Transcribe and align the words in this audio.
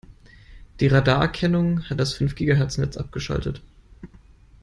Die 0.79 0.87
Radarerkennung 0.87 1.87
hat 1.87 1.99
das 1.99 2.13
fünf 2.13 2.33
Gigahertz-Netz 2.33 2.97
abgeschaltet. 2.97 3.61